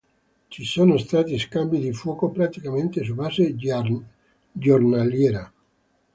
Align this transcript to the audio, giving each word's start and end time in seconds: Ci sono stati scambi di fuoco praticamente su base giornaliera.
Ci 0.49 0.65
sono 0.65 0.97
stati 0.97 1.37
scambi 1.37 1.77
di 1.77 1.93
fuoco 1.93 2.31
praticamente 2.31 3.03
su 3.03 3.13
base 3.13 3.53
giornaliera. 4.55 5.53